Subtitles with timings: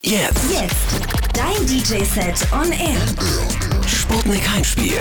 [0.00, 0.52] Jetzt.
[0.52, 0.76] Jetzt.
[1.34, 3.00] Dein DJ-Set on Air.
[3.84, 5.00] Sputnik Heimspiel.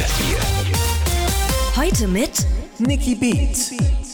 [1.76, 2.32] Heute mit
[2.80, 4.07] Nicky Beat.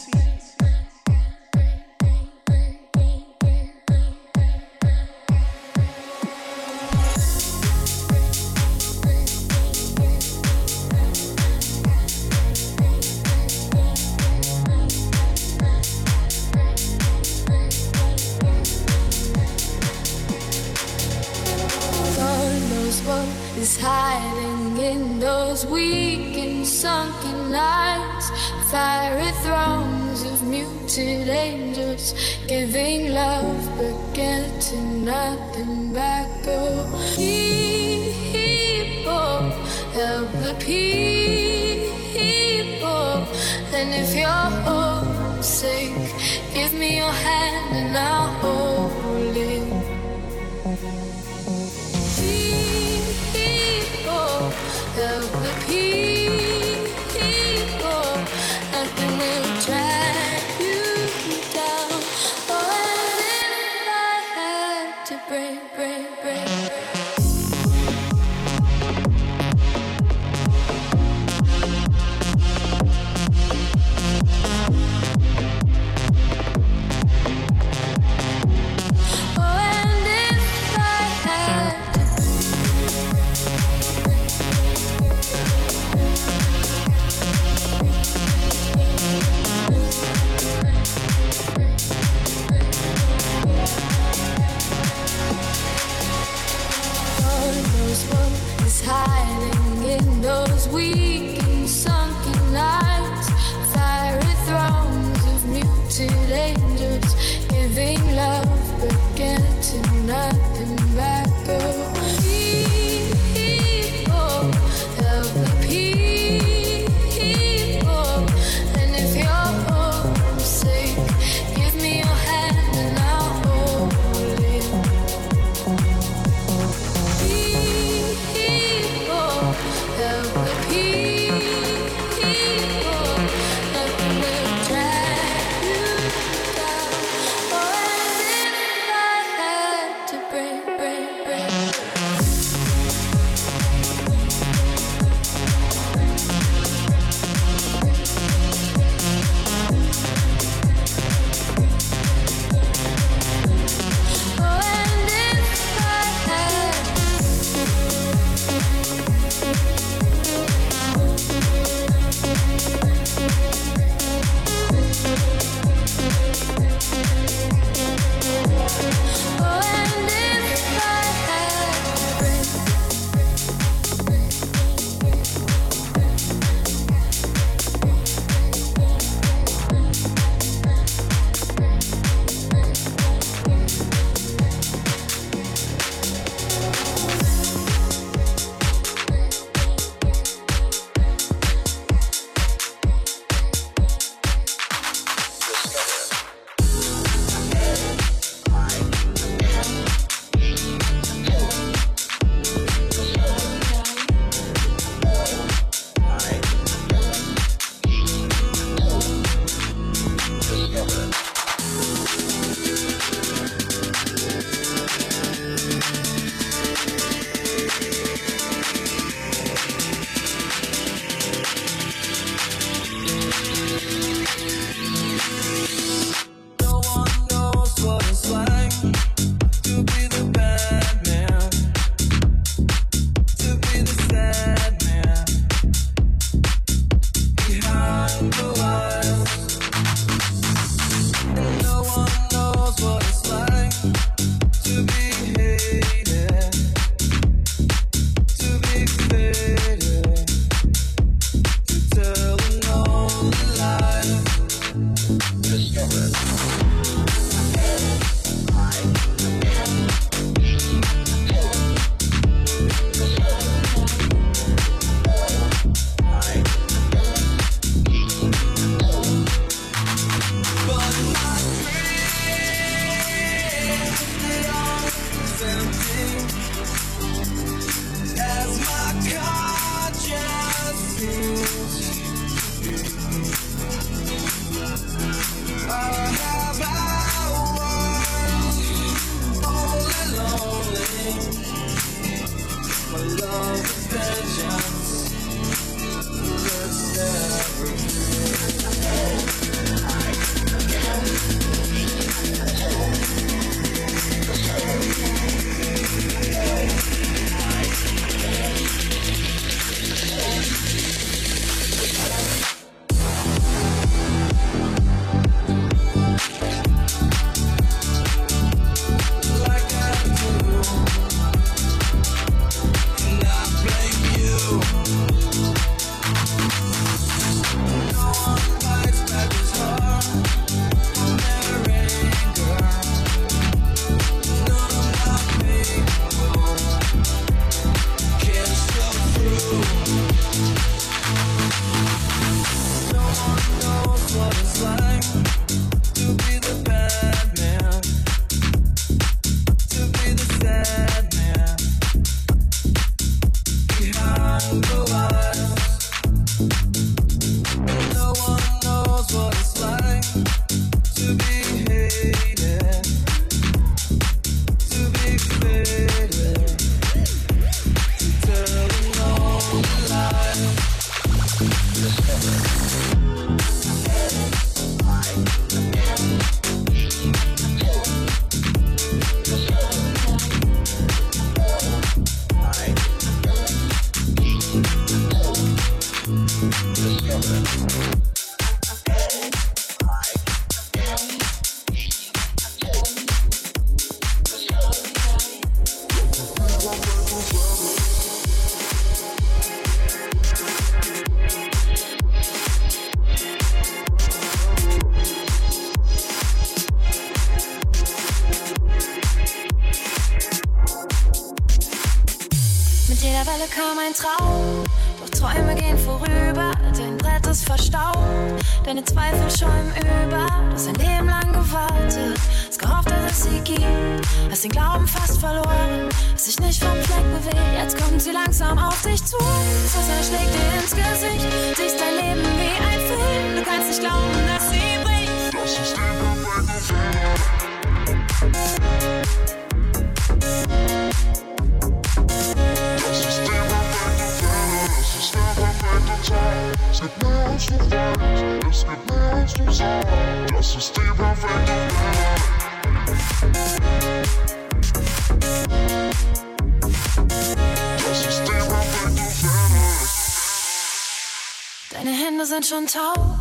[462.44, 463.16] Schon taub,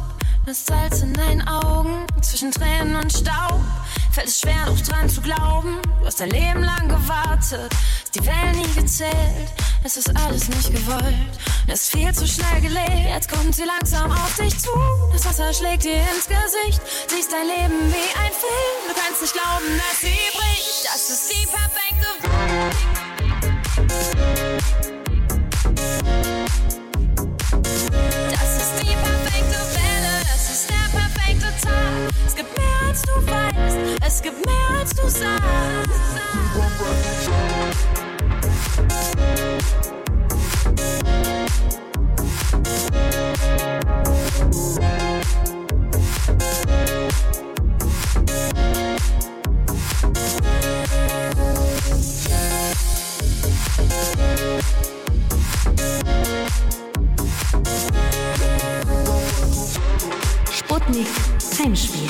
[0.46, 3.62] das Salz in deinen Augen, zwischen Tränen und Staub.
[4.12, 5.82] Fällt es schwer, noch dran zu glauben.
[6.00, 7.72] Du hast dein Leben lang gewartet,
[8.04, 9.14] hast die Wellen nie gezählt.
[9.84, 11.16] Es ist alles nicht gewollt,
[11.68, 13.08] es ist viel zu schnell gelegt.
[13.08, 14.70] Jetzt kommt sie langsam auf dich zu.
[15.14, 18.88] Das Wasser schlägt dir ins Gesicht, siehst dein Leben wie ein Film.
[18.88, 20.86] Du kannst nicht glauben, dass sie bricht.
[20.86, 22.08] Das ist die perfekte
[23.88, 24.33] Welt.
[32.34, 33.78] Es gibt mehr als du weißt,
[34.08, 35.44] es gibt mehr als du sagst.
[60.52, 61.08] Sputnik
[61.64, 62.03] Heimspiel.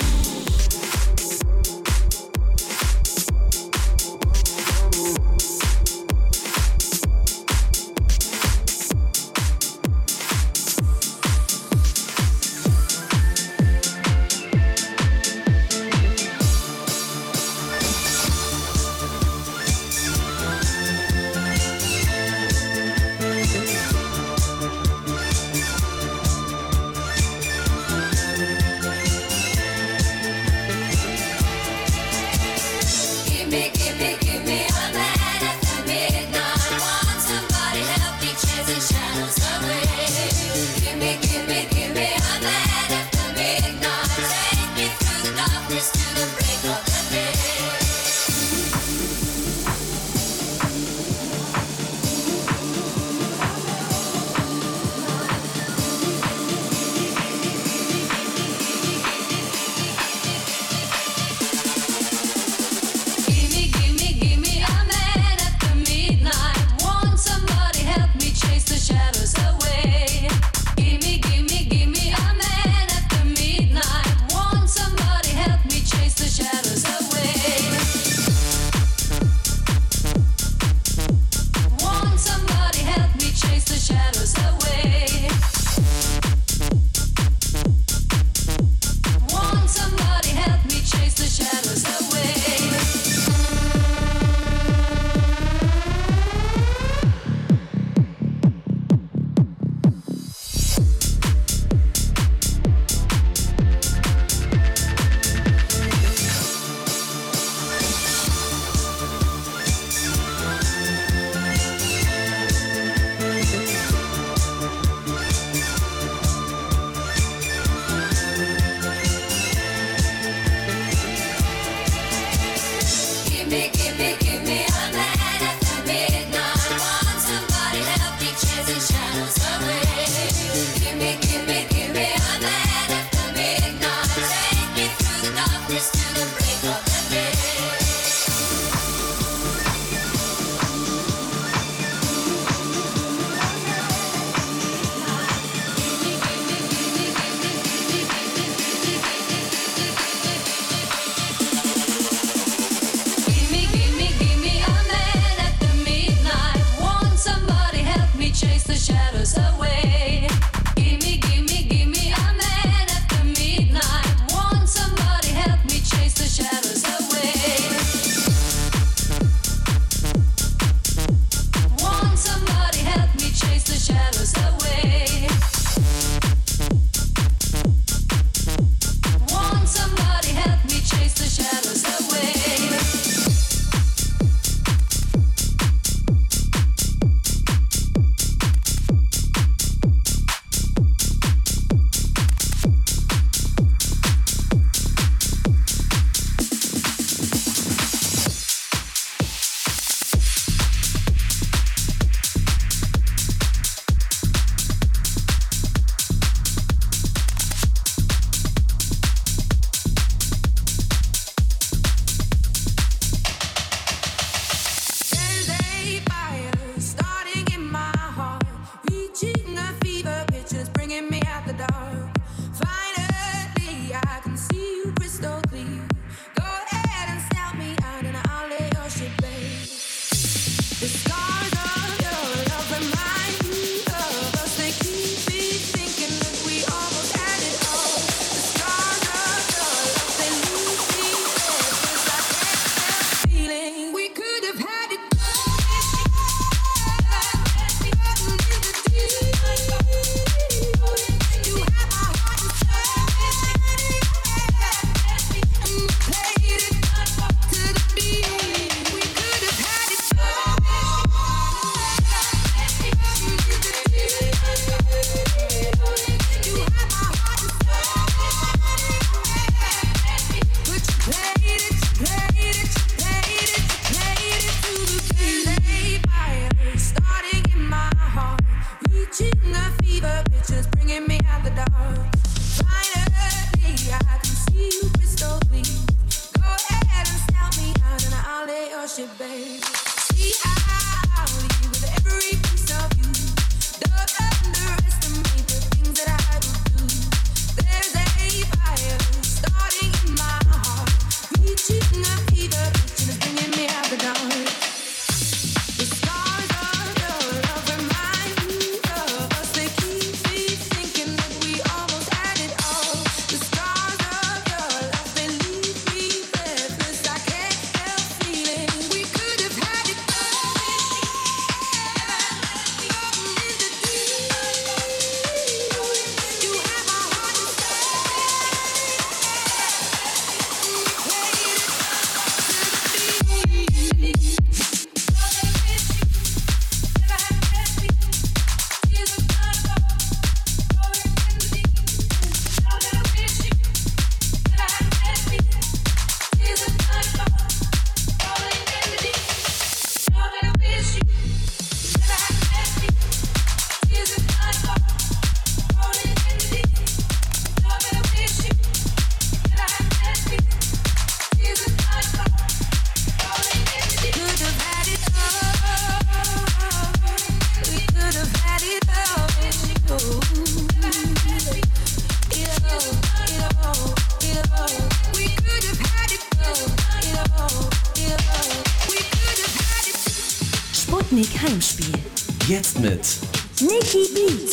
[382.84, 383.62] Smith.
[383.62, 384.53] Nikki Beats.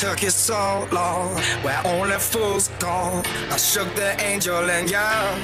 [0.00, 3.22] took it so long, where only fools go.
[3.50, 5.40] I shook the angel and young.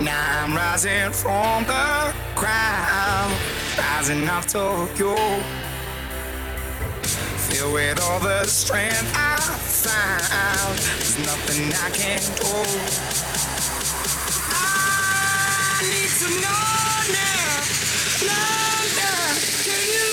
[0.00, 3.32] Now I'm rising from the ground,
[3.78, 5.16] rising up to you.
[7.48, 12.52] Feel with all the strength I found, there's nothing I can't do.
[14.50, 16.72] I need to know
[17.12, 17.62] now,
[18.26, 19.32] now.
[19.64, 20.11] Can you?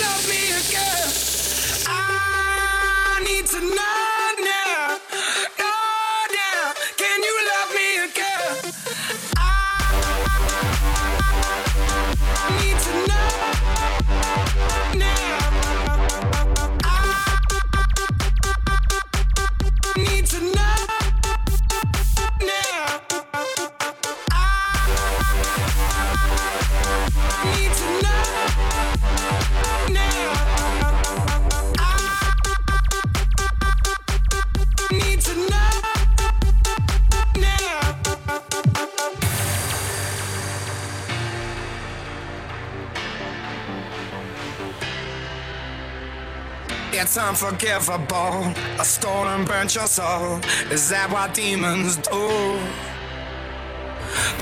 [47.09, 48.53] It's unforgivable.
[48.77, 50.39] I stole and burnt your soul.
[50.69, 52.29] Is that what demons do?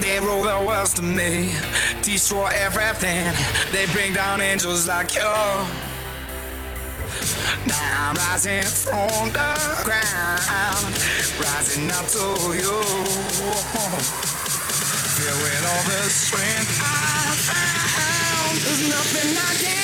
[0.02, 1.56] They rule the worst to me,
[2.02, 3.24] destroy everything.
[3.72, 5.32] They bring down angels like you.
[7.72, 9.50] Now I'm rising from the
[9.88, 10.92] ground,
[11.40, 12.84] rising up to you.
[15.16, 19.77] Feel with all the strength I found, there's nothing I can.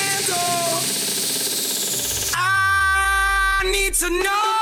[3.64, 4.53] I need to know.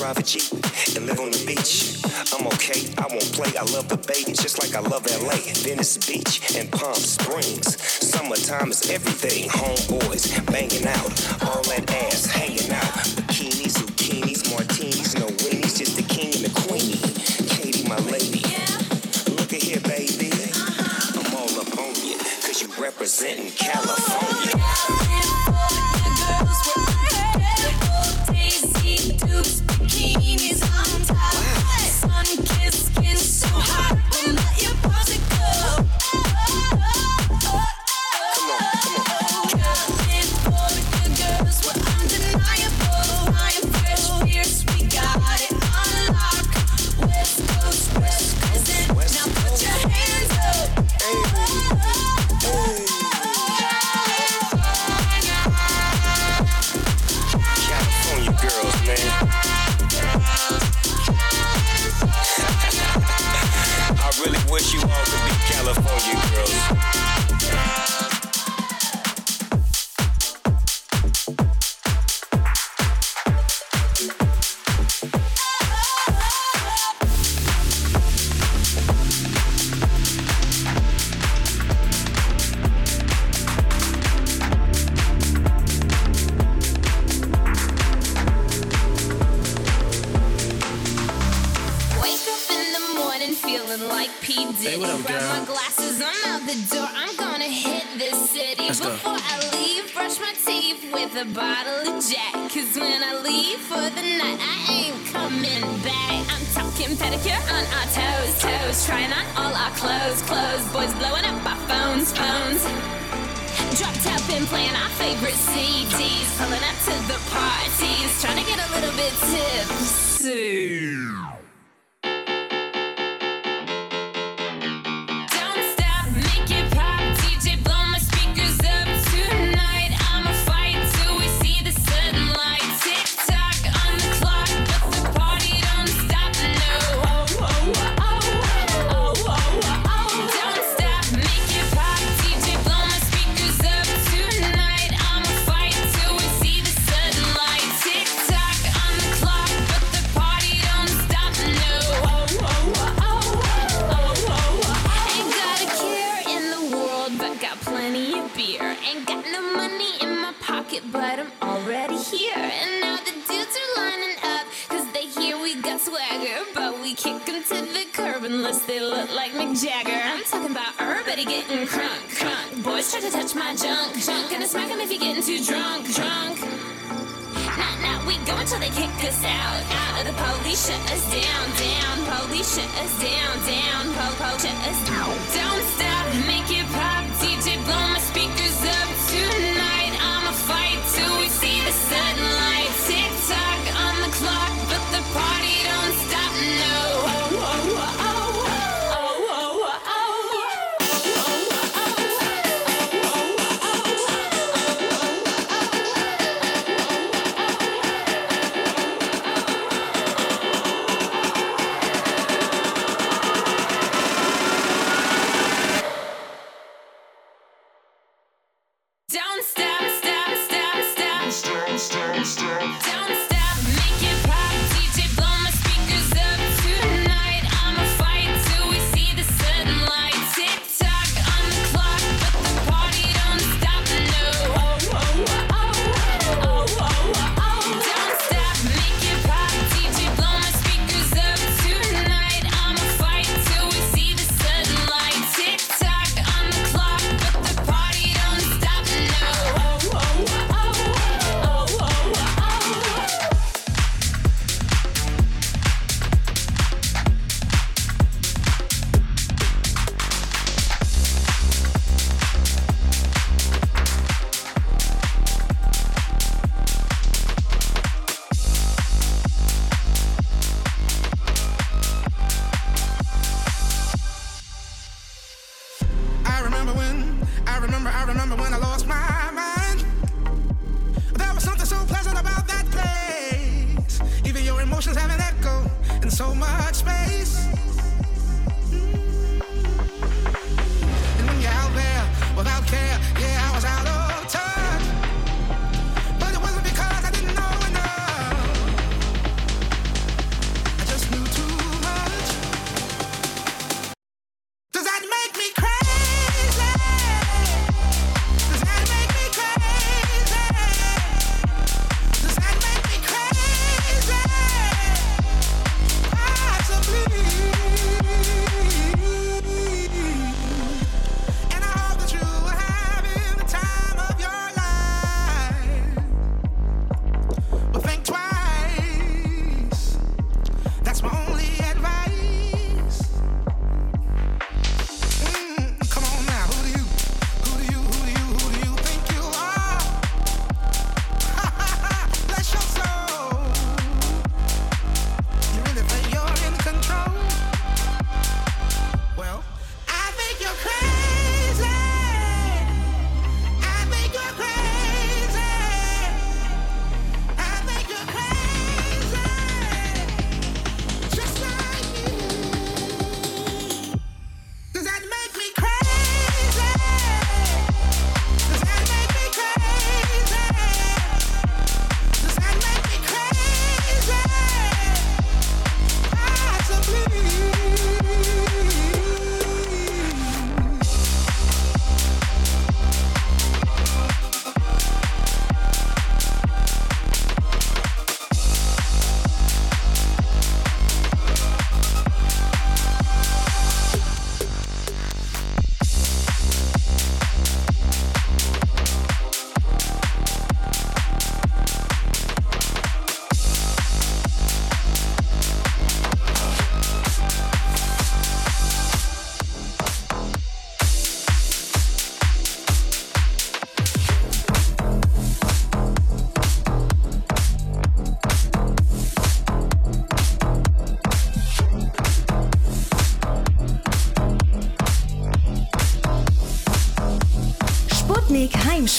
[0.00, 0.50] drive a Jeep
[0.96, 2.00] and live on the beach.
[2.32, 3.52] I'm okay, I won't play.
[3.52, 7.76] I love the bay just like I love LA, Venice Beach, and Palm Springs.
[7.84, 9.50] Summertime is everything.
[9.50, 11.12] Homeboys banging out,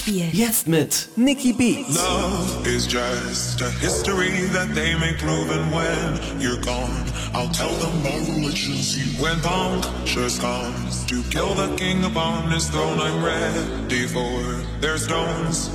[0.02, 0.34] Sputnik Heimspiel.
[0.34, 1.96] Jetzt mit Nicky Beats.
[1.96, 7.74] Love is just a history that they may prove, and when you're gone, I'll tell
[7.80, 9.22] them my religion's you.
[9.22, 15.70] When punctures comes to kill the king upon his throne, I'm ready for their stones.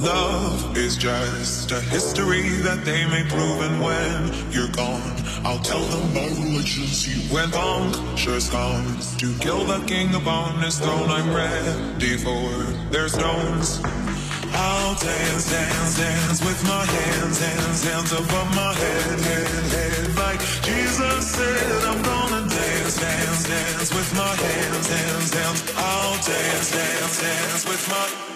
[0.00, 5.78] Love is just a history that they may prove, and when you're gone, I'll tell
[5.78, 7.22] them my religion's you.
[7.32, 12.50] When punctures comes to kill the king upon his throne, I'm ready for
[12.90, 13.80] their stones.
[14.52, 20.16] I'll dance, dance, dance with my hands, hands, hands above my head, head, head.
[20.16, 25.62] Like Jesus said, I'm gonna dance, dance, dance with my hands, hands, hands.
[25.76, 28.35] I'll dance, dance, dance with my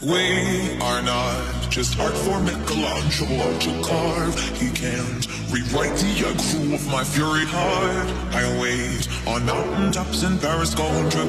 [0.00, 4.38] We are not just art for Michelangelo to carve.
[4.56, 8.06] He can't rewrite the aggro of my fury heart.
[8.32, 11.24] I wait on mountaintops in Paris, going to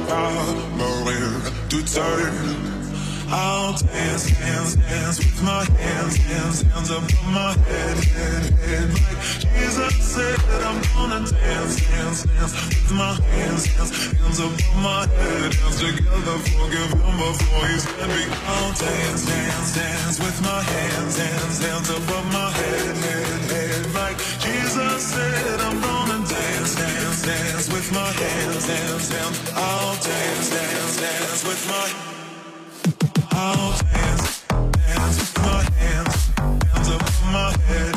[0.77, 2.78] Maria to turn.
[3.31, 8.89] I'll dance, dance, dance with my hands, hands, hands above my head, head, head.
[8.89, 15.05] Like Jesus said, I'm gonna dance, dance, dance with my hands, hands, hands above my
[15.05, 15.51] head.
[15.51, 18.29] Dance together, forgive him before he's dead.
[18.49, 23.93] I'll dance, dance, dance with my hands, hands, hands above my head, head, head.
[23.93, 29.51] Like Jesus said, I'm gonna dance, dance, dance with my hands, hands, hands.
[29.53, 32.18] I'll dance, dance, dance with my
[37.31, 37.95] my head.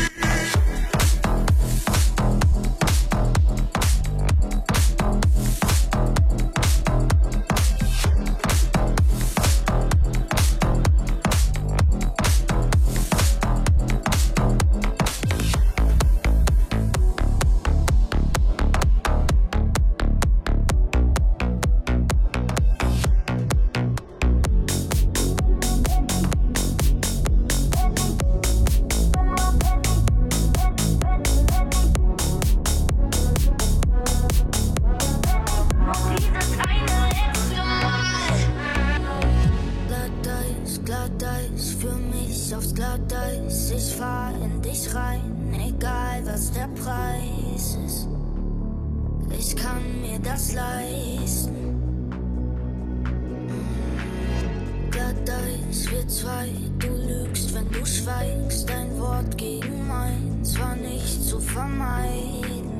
[56.07, 58.69] zwei, du lügst, wenn du schweigst.
[58.69, 62.75] Dein Wort gegen meins war nicht zu vermeiden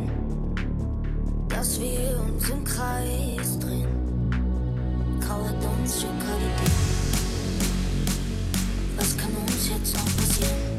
[1.65, 3.89] dass wir uns im Kreis drehen.
[5.19, 6.71] Graue Dunstkalität.
[8.99, 10.74] Was kann uns jetzt noch passieren?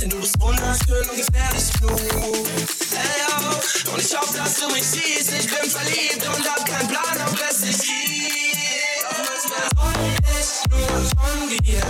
[0.00, 2.46] denn du bist wunderschön und gefährlich genug.
[2.90, 3.92] Hey, yo.
[3.92, 5.32] Und ich hoffe, dass du mich siehst.
[5.32, 9.04] Ich bin verliebt und hab keinen Plan, ob es dich gibt.
[9.10, 11.82] Und manchmal heul ich nur von dir.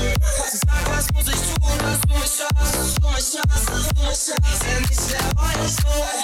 [0.43, 3.89] Also sag, was muss ich tun, dass du mich schaffst, dass du mich schaffst, dass
[3.89, 4.63] du mich schaffst.
[4.65, 6.24] Denn ich der euch so.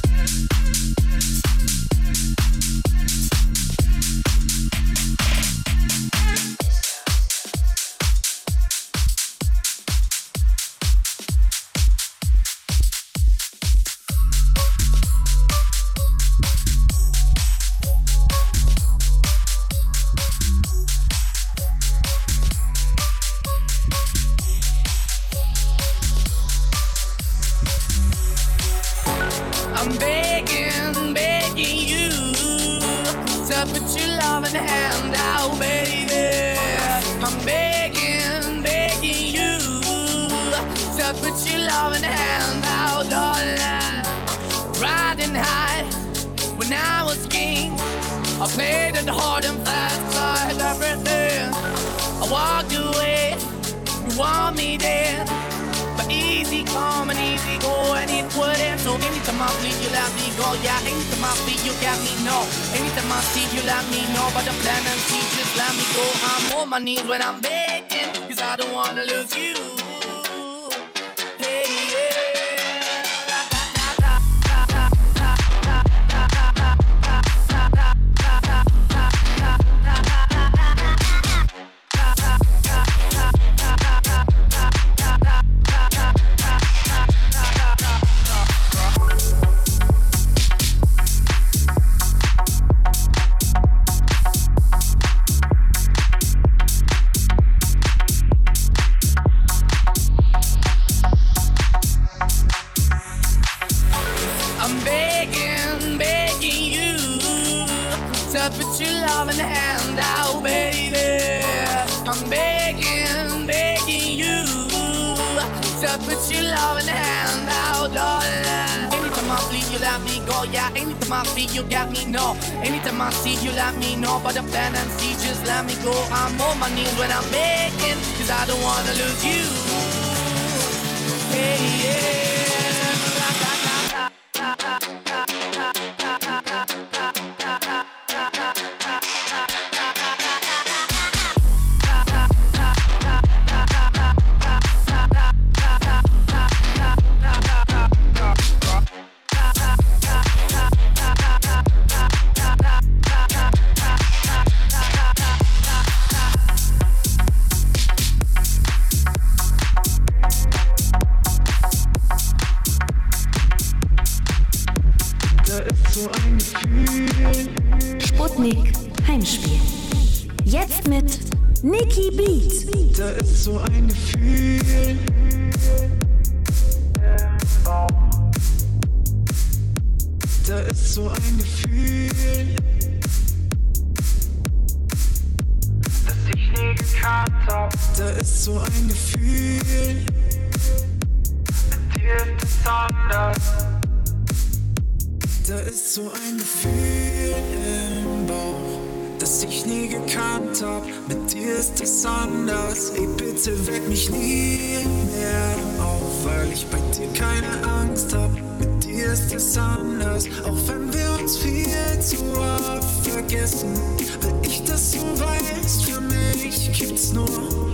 [195.71, 198.81] ist so ein Gefühl im Bauch,
[199.19, 200.85] das ich nie gekannt hab.
[201.07, 202.89] Mit dir ist es anders.
[202.89, 204.79] Ey, bitte weck mich nie
[205.15, 208.31] mehr auf, weil ich bei dir keine Angst hab.
[208.59, 211.65] Mit dir ist es anders, auch wenn wir uns viel
[212.01, 213.73] zu oft vergessen.
[214.21, 217.71] Weil ich, das so weiß, für mich gibt's nur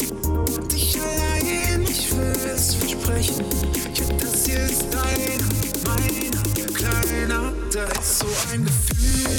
[0.71, 1.81] dich allein.
[1.89, 3.45] Ich will es eh versprechen.
[3.95, 5.43] Ja, das hier ist deiner,
[5.83, 6.56] meiner
[7.07, 7.53] kleiner.
[7.71, 9.37] Da ist so ein Gefühl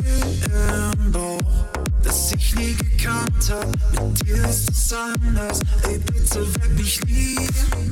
[1.04, 1.66] im Bauch,
[2.02, 3.66] das ich nie gekannt hab.
[3.92, 5.60] Mit dir ist es anders.
[5.88, 7.48] Ey, bitte weck mich nie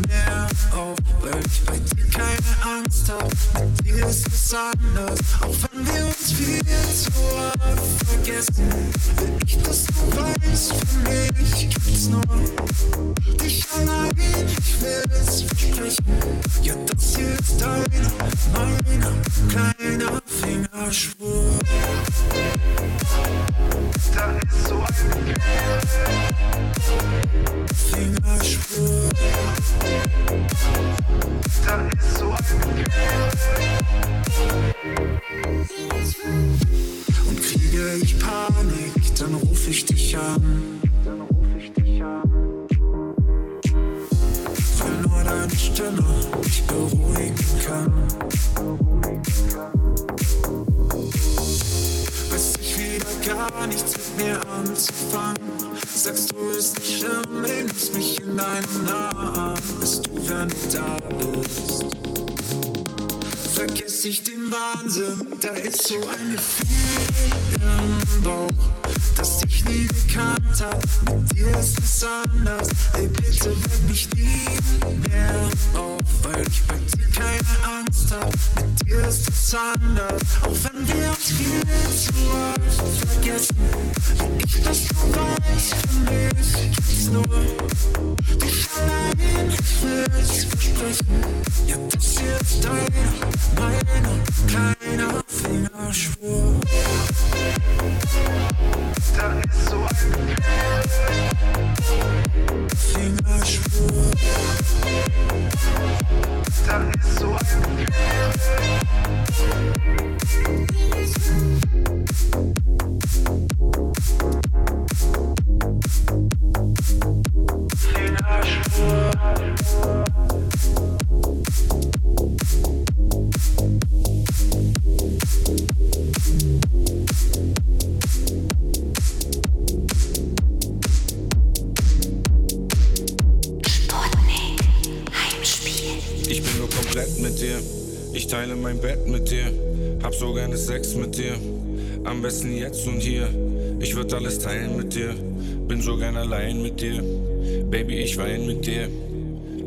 [0.08, 3.30] mehr auf, weil ich bei dir keine Angst hab.
[3.60, 8.68] Mit dir ist es anders, auch wenn wir uns viel zu oft vergessen.
[9.16, 12.22] Will ich, dass du weißt, für mich gibt's nur
[13.42, 14.10] dich allein.
[14.58, 16.04] Ich will es versprechen.
[16.62, 17.84] Ja, das ist deiner,
[19.48, 21.58] kleiner Fingerschwur.
[24.14, 25.34] Da ist so ein
[27.90, 29.10] Fingerspur.
[31.64, 32.36] Da ist so ein
[34.86, 35.25] Und
[37.96, 40.80] kriege ich Panik, dann ruf ich dich an.
[44.78, 46.04] Weil nur deine Stimme
[46.42, 47.34] mich beruhigen
[47.66, 47.92] kann.
[52.30, 55.36] Weiß ich wieder gar nichts mit mir anzufangen.
[55.94, 59.54] Sagst du, ist nicht schlimm, nimmst mich in deinen Arm.
[59.80, 60.98] Bist du, wenn du da
[61.40, 62.15] bist?
[63.56, 66.66] Vergiss ich den Wahnsinn, da ist so ein Gefühl
[67.54, 68.50] im Bauch,
[69.16, 70.82] das ich nie gekannt hab.
[71.08, 74.44] Mit dir ist es anders, ey bitte weck mich nie
[75.08, 78.30] mehr auf, weil ich bei dir keine Angst hab.
[78.56, 80.22] Mit dir ist es anders,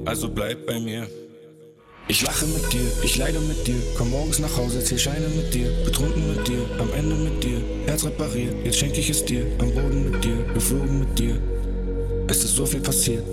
[0.09, 1.07] Also bleib bei mir.
[2.07, 3.75] Ich lache mit dir, ich leide mit dir.
[3.95, 5.69] Komm morgens nach Hause, zähl Scheine mit dir.
[5.85, 7.61] Betrunken mit dir, am Ende mit dir.
[7.85, 9.45] Herz repariert, jetzt schenk ich es dir.
[9.59, 11.35] Am Boden mit dir, geflogen mit dir.
[12.27, 13.23] Es ist so viel passiert.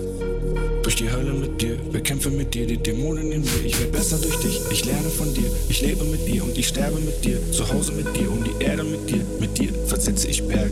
[0.83, 3.65] Durch die Hölle mit dir, bekämpfe mit dir die Dämonen in mir.
[3.65, 5.49] Ich werd besser durch dich, ich lerne von dir.
[5.69, 7.39] Ich lebe mit dir und ich sterbe mit dir.
[7.51, 9.25] Zu Hause mit dir, um die Erde mit dir.
[9.39, 10.69] Mit dir versetze ich Berg.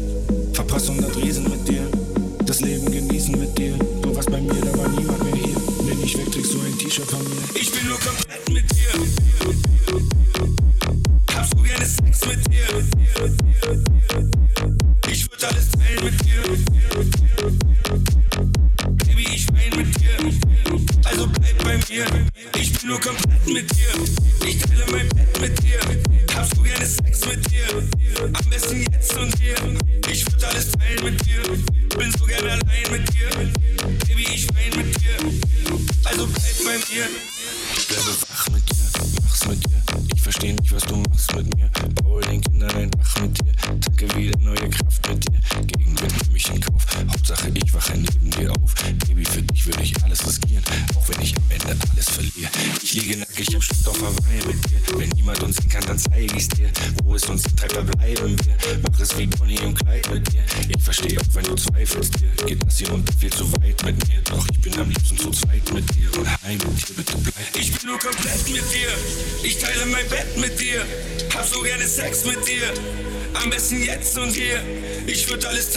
[0.54, 1.82] Verpasse 100 Riesen mit dir.
[2.46, 2.92] Das Leben
[7.54, 8.90] Ich bin nur komplett mit dir.
[11.34, 12.68] Hab so gerne Sex mit dir.
[15.10, 16.42] Ich würd alles teilen mit dir.
[19.06, 20.18] Baby, ich wein mit dir.
[21.06, 22.06] Also bleib bei mir.
[22.60, 24.48] Ich bin nur komplett mit dir.
[24.48, 26.05] Ich teile mein Bett mit dir.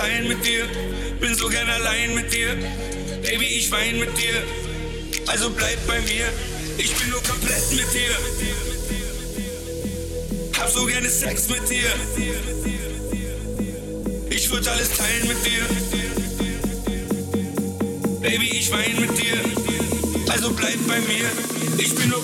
[0.09, 0.65] Teilen mit dir.
[1.21, 2.57] Bin so gern allein mit dir.
[3.23, 4.43] Baby, ich wein mit dir.
[5.27, 6.27] Also bleib bei mir.
[6.79, 8.17] Ich bin nur komplett mit dir.
[10.59, 11.91] Hab so gerne Sex mit dir.
[14.31, 15.65] Ich würd alles teilen mit dir.
[18.21, 19.37] Baby, ich wein mit dir.
[20.31, 21.29] Also bleib bei mir.
[21.79, 22.23] Ich bin nur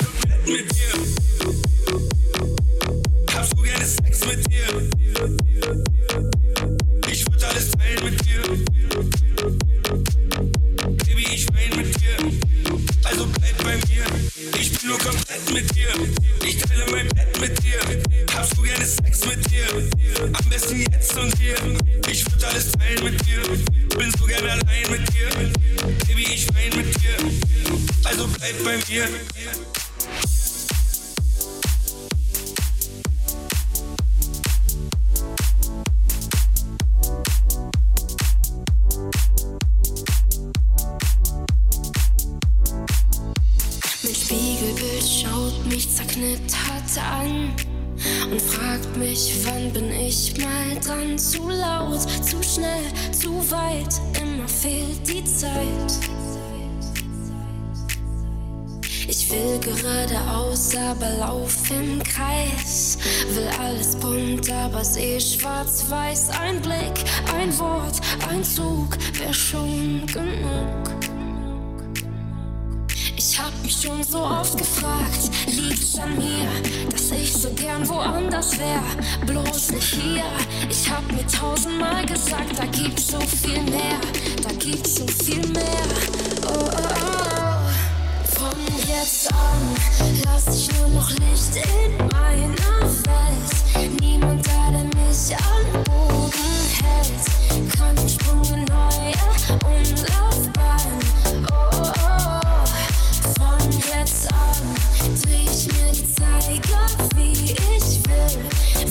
[21.25, 21.57] und dir.
[22.11, 23.41] Ich würde alles teilen mit dir.
[23.97, 25.29] Bin so gerne allein mit dir.
[26.07, 27.17] Baby, ich wein mit dir.
[28.05, 29.09] Also bleib bei mir.
[64.65, 66.31] Aber seh schwarz-weiß.
[66.41, 67.05] Ein Blick,
[67.37, 68.01] ein Wort,
[68.31, 70.89] ein Zug, wär schon genug.
[73.17, 76.49] Ich hab mich schon so oft gefragt, liegt's an mir,
[76.91, 78.83] dass ich so gern woanders wär,
[79.27, 80.25] bloß nicht hier.
[80.71, 84.01] Ich hab mir tausendmal gesagt, da gibt's so viel mehr,
[84.43, 85.85] da gibt's so viel mehr.
[86.47, 88.39] Oh, oh, oh.
[88.39, 88.57] Von
[88.89, 94.01] jetzt an lass ich nur noch Licht in meiner Welt.
[94.01, 94.54] Niemand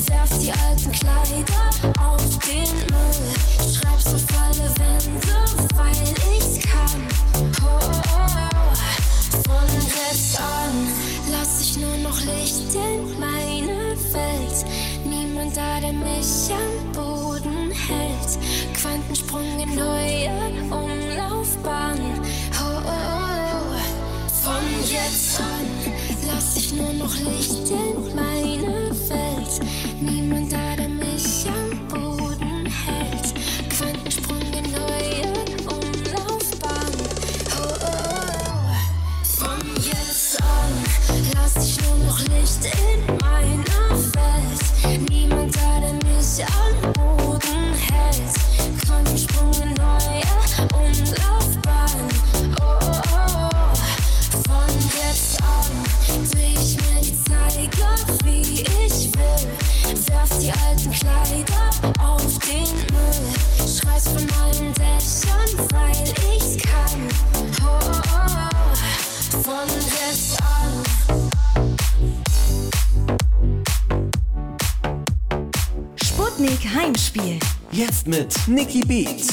[0.07, 1.69] Werf die alten Kleider
[1.99, 2.82] auf den
[15.55, 18.39] da, der mich am Boden hält.
[18.75, 20.29] Quantensprung in neue
[20.71, 21.99] Umlaufbahn.
[22.53, 23.77] Oh, oh, oh.
[24.43, 25.93] Von jetzt an
[26.27, 29.59] lass ich nur noch Licht in meine Welt.
[30.01, 30.72] Niemand da,
[78.45, 79.29] Nicky Beats.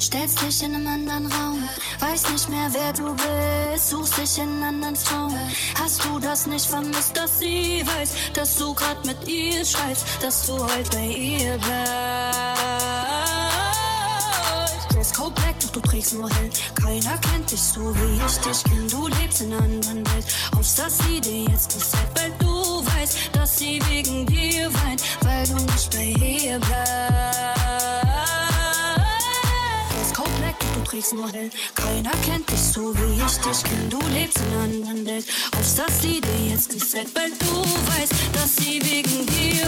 [0.00, 1.68] Stellst dich in einem anderen Raum,
[2.00, 5.38] weiß nicht mehr wer du bist, suchst dich in anderen Traum.
[6.10, 10.54] Du das nicht vermisst, dass sie weiß, dass du grad mit ihr schreibst, dass du
[10.54, 11.70] heute bei ihr bist?
[14.92, 16.50] Dresscode black, doch du trägst nur hell.
[16.82, 18.88] Keiner kennt dich so wie ich dich kenn.
[18.88, 20.26] Du lebst in einer anderen Welt.
[20.56, 25.46] Hoffst, dass sie dir jetzt gefällt, weil du weißt, dass sie wegen dir weint, weil
[25.46, 27.59] du nicht bei ihr bleibst.
[30.90, 31.28] Trägst nur.
[31.74, 33.90] Keiner kennt dich so wie ich dich kenn.
[33.90, 35.24] Du lebst in anderen Welt.
[35.56, 39.66] Hoffst, dass sie dir jetzt gefällt, weil du weißt, dass sie wegen dir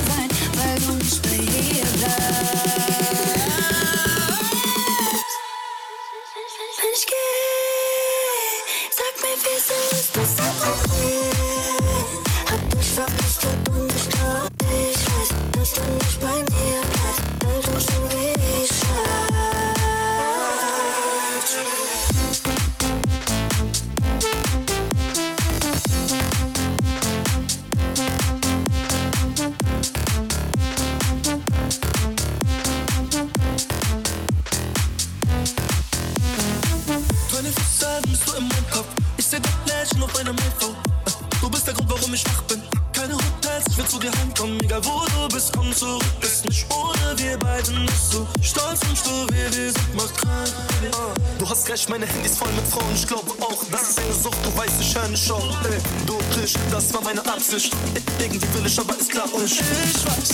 [59.43, 60.32] aber es klappt